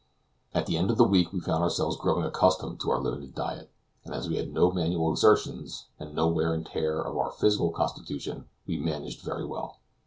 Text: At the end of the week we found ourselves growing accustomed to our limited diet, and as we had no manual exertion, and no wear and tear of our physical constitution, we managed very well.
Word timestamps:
At 0.55 0.65
the 0.65 0.77
end 0.77 0.89
of 0.89 0.97
the 0.97 1.03
week 1.03 1.31
we 1.31 1.39
found 1.39 1.61
ourselves 1.63 1.95
growing 1.95 2.25
accustomed 2.25 2.79
to 2.79 2.89
our 2.89 2.99
limited 2.99 3.35
diet, 3.35 3.69
and 4.03 4.15
as 4.15 4.27
we 4.27 4.37
had 4.37 4.49
no 4.51 4.71
manual 4.71 5.11
exertion, 5.11 5.67
and 5.99 6.15
no 6.15 6.27
wear 6.27 6.55
and 6.55 6.65
tear 6.65 6.99
of 6.99 7.15
our 7.17 7.29
physical 7.29 7.69
constitution, 7.69 8.45
we 8.65 8.79
managed 8.79 9.21
very 9.21 9.45
well. 9.45 9.77